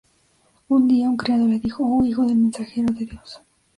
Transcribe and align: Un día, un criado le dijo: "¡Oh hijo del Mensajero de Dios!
Un 0.69 0.87
día, 0.87 1.07
un 1.07 1.15
criado 1.15 1.45
le 1.47 1.59
dijo: 1.59 1.83
"¡Oh 1.85 2.03
hijo 2.03 2.23
del 2.25 2.35
Mensajero 2.35 2.91
de 2.91 3.05
Dios! 3.05 3.43